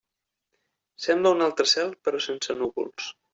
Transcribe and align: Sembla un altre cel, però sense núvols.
Sembla 1.05 1.33
un 1.37 1.47
altre 1.49 1.67
cel, 1.73 1.93
però 2.09 2.23
sense 2.29 2.57
núvols. 2.63 3.13